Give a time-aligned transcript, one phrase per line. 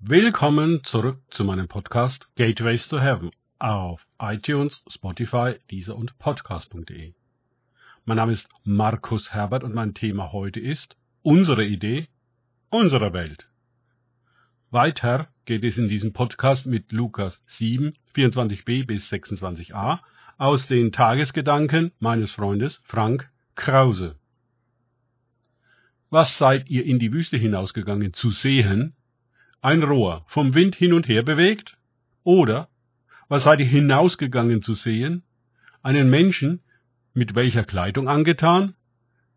[0.00, 7.14] Willkommen zurück zu meinem Podcast Gateways to Heaven auf iTunes, Spotify, Deezer und Podcast.de.
[8.04, 12.06] Mein Name ist Markus Herbert und mein Thema heute ist unsere Idee
[12.70, 13.50] unserer Welt.
[14.70, 19.98] Weiter geht es in diesem Podcast mit Lukas 7, 24b bis 26a
[20.36, 24.14] aus den Tagesgedanken meines Freundes Frank Krause.
[26.08, 28.94] Was seid ihr in die Wüste hinausgegangen zu sehen?
[29.60, 31.76] Ein Rohr vom Wind hin und her bewegt?
[32.22, 32.68] Oder
[33.28, 35.22] was seid ihr hinausgegangen zu sehen?
[35.82, 36.60] Einen Menschen
[37.12, 38.74] mit welcher Kleidung angetan?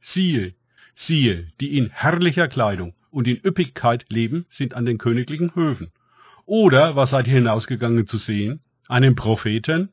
[0.00, 0.54] Siehe,
[0.94, 5.92] siehe, die in herrlicher Kleidung und in Üppigkeit leben, sind an den königlichen Höfen.
[6.44, 8.60] Oder was seid ihr hinausgegangen zu sehen?
[8.88, 9.90] Einen Propheten?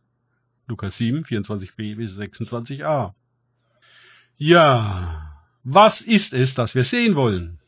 [0.67, 3.13] Lukas 7, 24b bis 26a.
[4.37, 7.59] Ja, was ist es, das wir sehen wollen?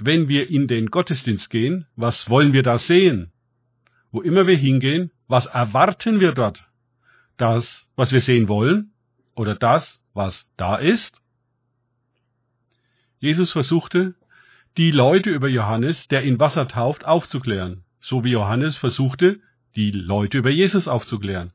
[0.00, 3.32] Wenn wir in den Gottesdienst gehen, was wollen wir da sehen?
[4.12, 6.64] Wo immer wir hingehen, was erwarten wir dort?
[7.36, 8.92] Das, was wir sehen wollen?
[9.34, 11.20] Oder das, was da ist?
[13.18, 14.14] Jesus versuchte,
[14.76, 19.40] die Leute über Johannes, der in Wasser tauft, aufzuklären, so wie Johannes versuchte,
[19.74, 21.52] die Leute über Jesus aufzuklären,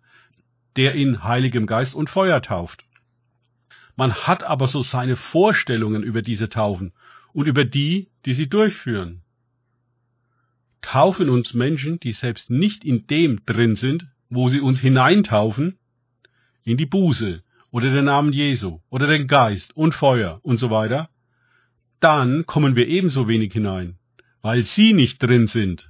[0.75, 2.83] der in Heiligem Geist und Feuer tauft.
[3.95, 6.91] Man hat aber so seine Vorstellungen über diese Taufen
[7.33, 9.21] und über die, die sie durchführen.
[10.81, 15.77] Taufen uns Menschen, die selbst nicht in dem drin sind, wo sie uns hineintaufen,
[16.63, 21.09] in die Buße oder den Namen Jesu oder den Geist und Feuer und so weiter,
[21.99, 23.97] dann kommen wir ebenso wenig hinein,
[24.41, 25.89] weil sie nicht drin sind.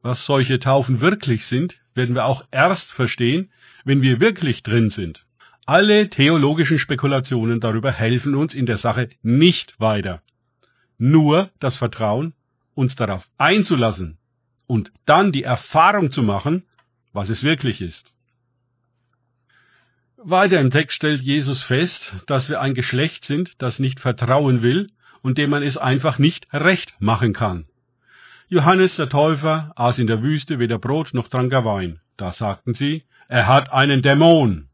[0.00, 3.50] Was solche Taufen wirklich sind, werden wir auch erst verstehen,
[3.84, 5.26] wenn wir wirklich drin sind.
[5.66, 10.22] Alle theologischen Spekulationen darüber helfen uns in der Sache nicht weiter.
[10.98, 12.34] Nur das Vertrauen,
[12.74, 14.18] uns darauf einzulassen
[14.66, 16.64] und dann die Erfahrung zu machen,
[17.12, 18.14] was es wirklich ist.
[20.16, 24.90] Weiter im Text stellt Jesus fest, dass wir ein Geschlecht sind, das nicht vertrauen will
[25.22, 27.66] und dem man es einfach nicht recht machen kann.
[28.48, 32.00] Johannes der Täufer aß in der Wüste weder Brot noch trank er Wein.
[32.16, 34.68] Da sagten sie, er hat einen Dämon.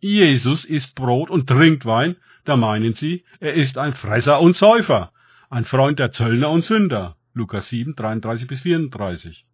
[0.00, 5.12] Jesus isst Brot und trinkt Wein, da meinen sie, er ist ein Fresser und Säufer,
[5.50, 7.16] ein Freund der Zöllner und Sünder.
[7.34, 9.44] Lukas 7, 33 bis 34.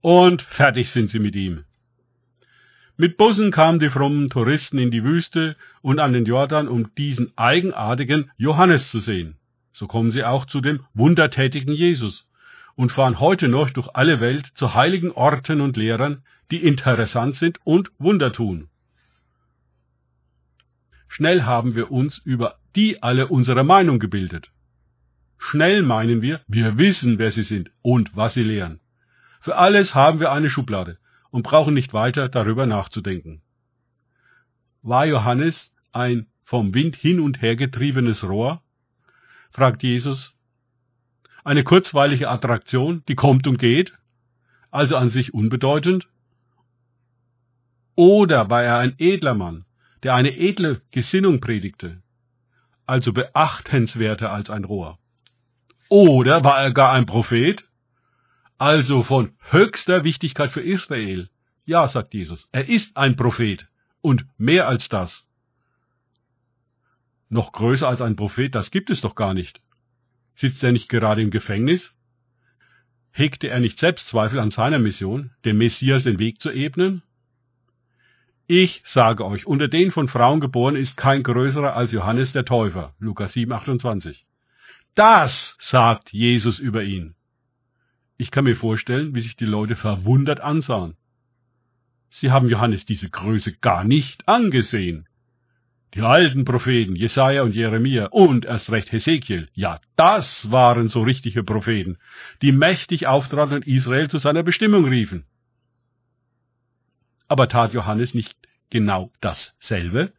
[0.00, 1.64] Und fertig sind sie mit ihm.
[2.96, 7.32] Mit Bussen kamen die frommen Touristen in die Wüste und an den Jordan, um diesen
[7.36, 9.36] eigenartigen Johannes zu sehen.
[9.72, 12.26] So kommen sie auch zu dem wundertätigen Jesus
[12.74, 17.58] und fahren heute noch durch alle Welt zu heiligen Orten und Lehrern, die interessant sind
[17.64, 18.69] und Wunder tun.
[21.12, 24.52] Schnell haben wir uns über die alle unsere Meinung gebildet.
[25.38, 28.78] Schnell meinen wir, wir wissen, wer sie sind und was sie lehren.
[29.40, 30.98] Für alles haben wir eine Schublade
[31.32, 33.42] und brauchen nicht weiter darüber nachzudenken.
[34.82, 38.62] War Johannes ein vom Wind hin und her getriebenes Rohr?
[39.50, 40.36] fragt Jesus.
[41.42, 43.98] Eine kurzweilige Attraktion, die kommt und geht,
[44.70, 46.08] also an sich unbedeutend?
[47.96, 49.64] Oder war er ein edler Mann,
[50.02, 52.02] der eine edle Gesinnung predigte,
[52.86, 54.98] also beachtenswerter als ein Rohr.
[55.88, 57.64] Oder war er gar ein Prophet,
[58.58, 61.28] also von höchster Wichtigkeit für Israel.
[61.64, 63.66] Ja, sagt Jesus, er ist ein Prophet
[64.00, 65.26] und mehr als das.
[67.28, 69.60] Noch größer als ein Prophet, das gibt es doch gar nicht.
[70.34, 71.96] Sitzt er nicht gerade im Gefängnis?
[73.12, 77.02] Hegte er nicht Selbstzweifel an seiner Mission, dem Messias den Weg zu ebnen?
[78.52, 82.96] Ich sage euch, unter den von Frauen geboren ist kein größerer als Johannes der Täufer.
[82.98, 84.26] Lukas 7, 28.
[84.96, 87.14] Das sagt Jesus über ihn.
[88.16, 90.96] Ich kann mir vorstellen, wie sich die Leute verwundert ansahen.
[92.08, 95.08] Sie haben Johannes diese Größe gar nicht angesehen.
[95.94, 101.44] Die alten Propheten, Jesaja und Jeremia und erst recht Hesekiel, ja, das waren so richtige
[101.44, 101.98] Propheten,
[102.42, 105.24] die mächtig auftraten und Israel zu seiner Bestimmung riefen.
[107.30, 108.36] Aber tat Johannes nicht
[108.70, 110.12] genau dasselbe?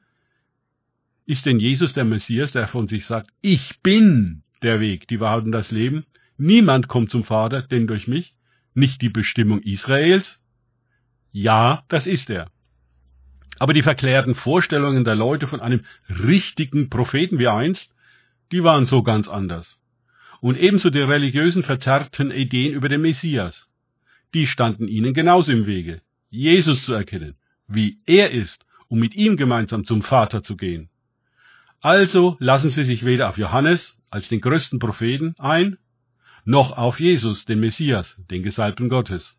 [1.26, 5.44] Ist denn Jesus der Messias, der von sich sagt, ich bin der Weg, die Wahrheit
[5.44, 6.06] und das Leben?
[6.38, 8.34] Niemand kommt zum Vater, denn durch mich,
[8.74, 10.40] nicht die Bestimmung Israels?
[11.34, 12.50] Ja, das ist er.
[13.60, 17.94] Aber die verklärten Vorstellungen der Leute von einem richtigen Propheten wie einst,
[18.54, 19.82] die waren so ganz anders.
[20.40, 23.70] Und ebenso die religiösen verzerrten Ideen über den Messias.
[24.34, 26.02] Die standen ihnen genauso im Wege.
[26.32, 27.36] Jesus zu erkennen,
[27.68, 30.90] wie er ist, um mit ihm gemeinsam zum Vater zu gehen.
[31.82, 35.78] Also lassen Sie sich weder auf Johannes als den größten Propheten ein,
[36.46, 39.38] noch auf Jesus, den Messias, den Gesalbten Gottes.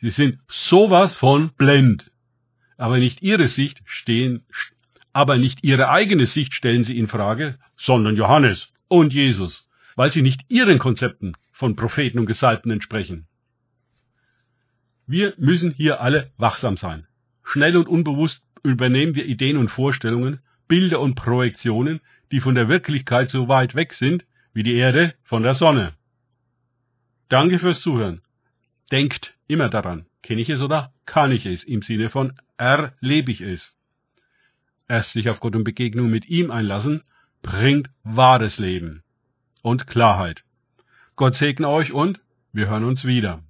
[0.00, 2.10] Sie sind sowas von blind.
[2.76, 4.44] Aber nicht ihre Sicht stehen,
[5.12, 10.22] aber nicht ihre eigene Sicht stellen sie in Frage, sondern Johannes und Jesus, weil sie
[10.22, 13.27] nicht ihren Konzepten von Propheten und Gesalbten entsprechen.
[15.08, 17.06] Wir müssen hier alle wachsam sein.
[17.42, 22.00] Schnell und unbewusst übernehmen wir Ideen und Vorstellungen, Bilder und Projektionen,
[22.30, 25.94] die von der Wirklichkeit so weit weg sind wie die Erde von der Sonne.
[27.30, 28.20] Danke fürs Zuhören.
[28.92, 33.40] Denkt immer daran, kenne ich es oder kann ich es im Sinne von erlebe ich
[33.40, 33.78] es.
[34.88, 37.02] Erst sich auf Gott und Begegnung mit ihm einlassen,
[37.40, 39.02] bringt wahres Leben
[39.62, 40.44] und Klarheit.
[41.16, 42.20] Gott segne euch und
[42.52, 43.42] wir hören uns wieder.